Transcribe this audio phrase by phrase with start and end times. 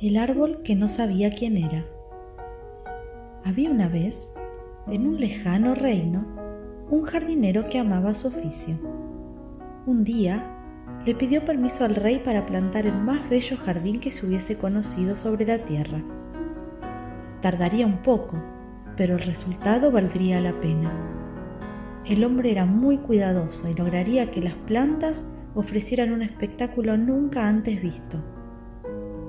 [0.00, 1.84] El árbol que no sabía quién era.
[3.44, 4.34] Había una vez,
[4.86, 6.24] en un lejano reino,
[6.88, 8.78] un jardinero que amaba su oficio.
[9.86, 10.56] Un día
[11.04, 15.16] le pidió permiso al rey para plantar el más bello jardín que se hubiese conocido
[15.16, 16.02] sobre la tierra.
[17.42, 18.42] Tardaría un poco,
[18.96, 20.92] pero el resultado valdría la pena.
[22.06, 27.82] El hombre era muy cuidadoso y lograría que las plantas ofrecieran un espectáculo nunca antes
[27.82, 28.18] visto.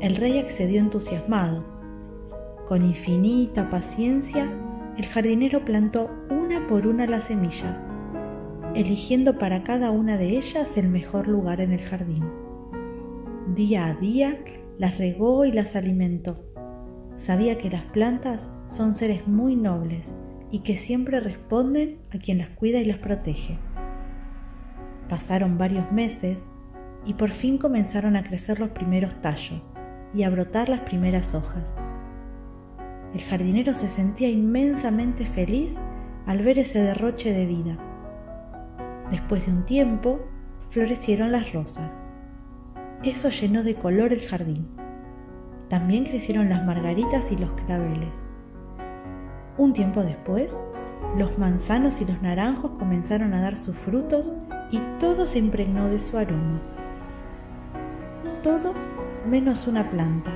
[0.00, 1.64] El rey accedió entusiasmado.
[2.68, 4.50] Con infinita paciencia,
[4.96, 7.80] el jardinero plantó una por una las semillas,
[8.74, 12.24] eligiendo para cada una de ellas el mejor lugar en el jardín.
[13.54, 14.38] Día a día
[14.78, 16.44] las regó y las alimentó.
[17.16, 20.14] Sabía que las plantas son seres muy nobles
[20.50, 23.58] y que siempre responden a quien las cuida y las protege.
[25.08, 26.48] Pasaron varios meses
[27.04, 29.70] y por fin comenzaron a crecer los primeros tallos
[30.12, 31.74] y a brotar las primeras hojas.
[33.14, 35.78] El jardinero se sentía inmensamente feliz
[36.26, 37.78] al ver ese derroche de vida.
[39.10, 40.20] Después de un tiempo,
[40.70, 42.02] florecieron las rosas.
[43.04, 44.66] Eso llenó de color el jardín.
[45.68, 48.30] También crecieron las margaritas y los claveles.
[49.58, 50.64] Un tiempo después,
[51.16, 54.34] los manzanos y los naranjos comenzaron a dar sus frutos
[54.70, 56.60] y todo se impregnó de su aroma.
[58.42, 58.72] Todo
[59.26, 60.30] menos una planta,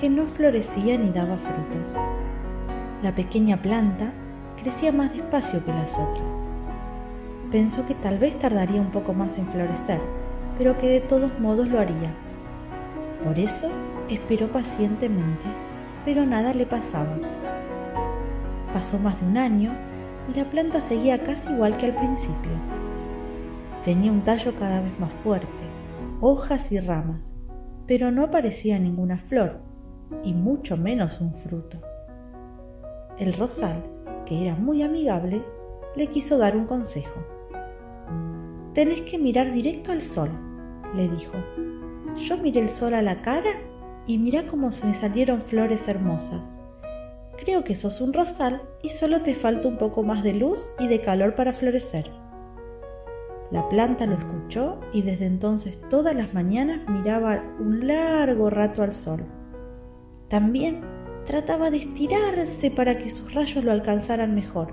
[0.00, 1.94] que no florecía ni daba frutos.
[3.02, 4.12] La pequeña planta
[4.62, 6.36] crecía más despacio que las otras.
[7.50, 10.00] Pensó que tal vez tardaría un poco más en florecer,
[10.58, 12.14] pero que de todos modos lo haría.
[13.24, 13.70] Por eso
[14.08, 15.44] esperó pacientemente,
[16.04, 17.16] pero nada le pasaba.
[18.72, 19.72] Pasó más de un año
[20.32, 22.79] y la planta seguía casi igual que al principio.
[23.84, 25.48] Tenía un tallo cada vez más fuerte,
[26.20, 27.34] hojas y ramas,
[27.86, 29.62] pero no aparecía ninguna flor,
[30.22, 31.78] y mucho menos un fruto.
[33.18, 33.82] El rosal,
[34.26, 35.42] que era muy amigable,
[35.96, 37.24] le quiso dar un consejo.
[38.74, 40.30] Tenés que mirar directo al sol,
[40.94, 41.32] le dijo.
[42.16, 43.50] Yo miré el sol a la cara
[44.06, 46.46] y mira cómo se me salieron flores hermosas.
[47.38, 50.86] Creo que sos un rosal y solo te falta un poco más de luz y
[50.86, 52.10] de calor para florecer.
[53.50, 58.92] La planta lo escuchó y desde entonces todas las mañanas miraba un largo rato al
[58.92, 59.24] sol.
[60.28, 60.82] También
[61.24, 64.72] trataba de estirarse para que sus rayos lo alcanzaran mejor.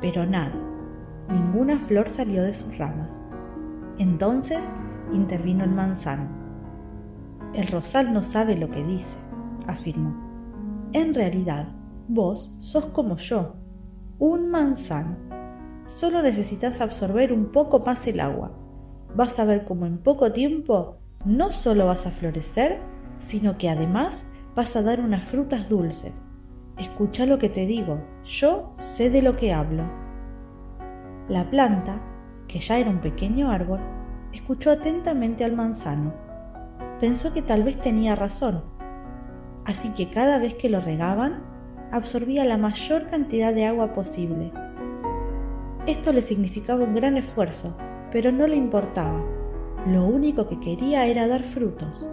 [0.00, 0.54] Pero nada,
[1.28, 3.20] ninguna flor salió de sus ramas.
[3.98, 4.72] Entonces
[5.12, 6.28] intervino el manzano.
[7.54, 9.18] El rosal no sabe lo que dice,
[9.66, 10.14] afirmó.
[10.92, 11.68] En realidad,
[12.08, 13.56] vos sos como yo,
[14.18, 15.29] un manzano.
[15.90, 18.52] Solo necesitas absorber un poco más el agua.
[19.14, 22.78] Vas a ver cómo en poco tiempo no solo vas a florecer,
[23.18, 24.24] sino que además
[24.54, 26.24] vas a dar unas frutas dulces.
[26.78, 29.84] Escucha lo que te digo, yo sé de lo que hablo.
[31.28, 32.00] La planta,
[32.46, 33.80] que ya era un pequeño árbol,
[34.32, 36.14] escuchó atentamente al manzano.
[37.00, 38.62] Pensó que tal vez tenía razón
[39.70, 41.42] así que cada vez que lo regaban,
[41.92, 44.52] absorbía la mayor cantidad de agua posible.
[45.90, 47.76] Esto le significaba un gran esfuerzo,
[48.12, 49.20] pero no le importaba.
[49.88, 52.08] Lo único que quería era dar frutos.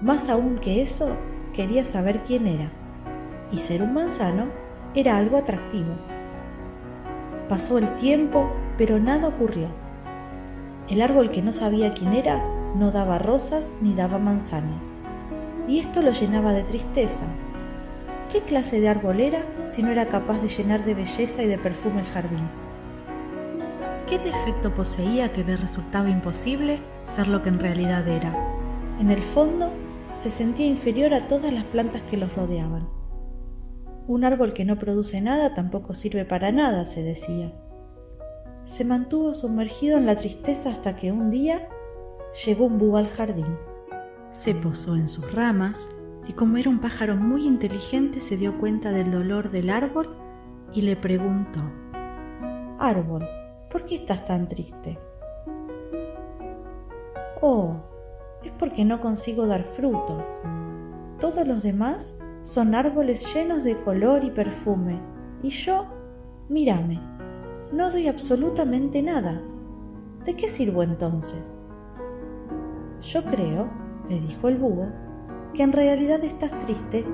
[0.00, 1.14] Más aún que eso,
[1.52, 2.72] quería saber quién era.
[3.52, 4.46] Y ser un manzano
[4.94, 5.92] era algo atractivo.
[7.50, 9.68] Pasó el tiempo, pero nada ocurrió.
[10.88, 12.42] El árbol que no sabía quién era
[12.74, 14.86] no daba rosas ni daba manzanas
[15.68, 17.26] y esto lo llenaba de tristeza.
[18.32, 21.58] ¿Qué clase de árbol era si no era capaz de llenar de belleza y de
[21.58, 22.69] perfume el jardín?
[24.10, 28.36] ¿Qué defecto poseía que le resultaba imposible ser lo que en realidad era?
[28.98, 29.70] En el fondo,
[30.18, 32.88] se sentía inferior a todas las plantas que los rodeaban.
[34.08, 37.52] Un árbol que no produce nada tampoco sirve para nada, se decía.
[38.64, 41.68] Se mantuvo sumergido en la tristeza hasta que un día
[42.44, 43.56] llegó un búho al jardín.
[44.32, 45.88] Se posó en sus ramas
[46.26, 50.16] y como era un pájaro muy inteligente se dio cuenta del dolor del árbol
[50.72, 51.60] y le preguntó,
[52.80, 53.24] Árbol,
[53.70, 54.98] ¿por qué estás tan triste?
[57.40, 57.76] Oh,
[58.42, 60.24] es porque no consigo dar frutos.
[61.18, 65.00] Todos los demás son árboles llenos de color y perfume,
[65.42, 65.86] y yo,
[66.48, 67.00] mírame,
[67.72, 69.40] no doy absolutamente nada.
[70.24, 71.56] ¿De qué sirvo entonces?
[73.00, 73.70] Yo creo
[74.10, 74.88] le dijo el búho,
[75.54, 77.04] que en realidad estás triste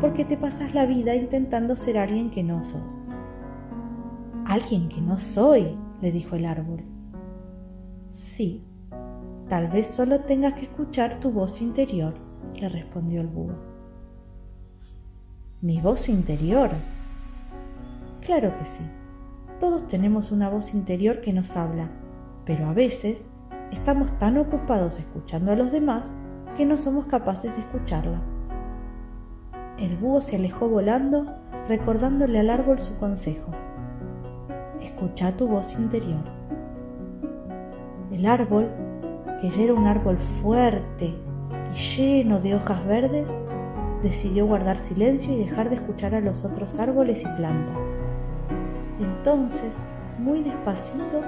[0.00, 3.08] porque te pasas la vida intentando ser alguien que no sos.
[4.44, 6.84] Alguien que no soy, le dijo el árbol.
[8.10, 8.62] Sí,
[9.52, 12.14] Tal vez solo tengas que escuchar tu voz interior,
[12.54, 13.52] le respondió el búho.
[15.60, 16.70] ¿Mi voz interior?
[18.22, 18.82] Claro que sí.
[19.60, 21.90] Todos tenemos una voz interior que nos habla,
[22.46, 23.26] pero a veces
[23.72, 26.14] estamos tan ocupados escuchando a los demás
[26.56, 28.22] que no somos capaces de escucharla.
[29.78, 31.26] El búho se alejó volando,
[31.68, 33.50] recordándole al árbol su consejo.
[34.82, 36.24] Escucha tu voz interior.
[38.10, 38.68] El árbol,
[39.40, 41.14] que ya era un árbol fuerte
[41.72, 43.30] y lleno de hojas verdes,
[44.02, 47.92] decidió guardar silencio y dejar de escuchar a los otros árboles y plantas.
[48.98, 49.82] Entonces,
[50.18, 51.20] muy despacito,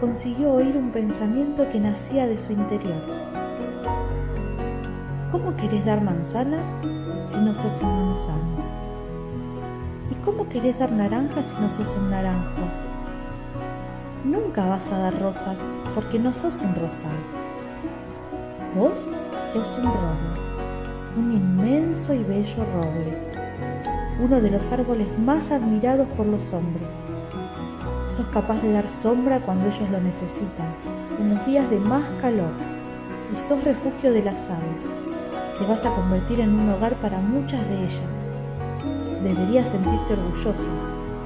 [0.00, 3.02] consiguió oír un pensamiento que nacía de su interior.
[5.30, 6.76] ¿Cómo querés dar manzanas
[7.24, 8.62] si no sos un manzano?
[10.10, 12.81] ¿Y cómo querés dar naranjas si no sos un naranjo?
[14.24, 15.56] Nunca vas a dar rosas
[15.94, 17.10] porque no sos un rosal.
[18.76, 19.04] Vos
[19.52, 23.18] sos un roble, un inmenso y bello roble,
[24.22, 26.88] uno de los árboles más admirados por los hombres.
[28.10, 30.74] Sos capaz de dar sombra cuando ellos lo necesitan,
[31.18, 32.52] en los días de más calor,
[33.32, 34.86] y sos refugio de las aves
[35.62, 38.00] te vas a convertir en un hogar para muchas de ellas.
[39.22, 40.68] Deberías sentirte orgulloso,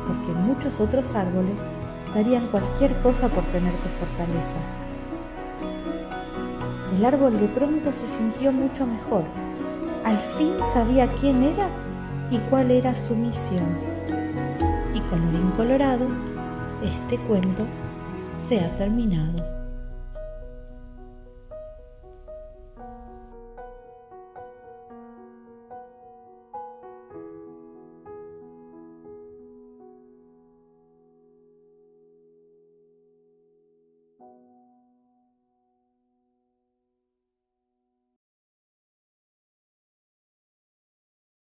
[0.06, 1.58] porque muchos otros árboles
[2.16, 4.56] darían cualquier cosa por tener tu fortaleza.
[6.96, 9.24] El árbol de pronto se sintió mucho mejor.
[10.02, 11.68] Al fin sabía quién era
[12.30, 13.78] y cuál era su misión.
[14.94, 16.06] Y colorín colorado,
[16.82, 17.66] este cuento
[18.38, 19.55] se ha terminado.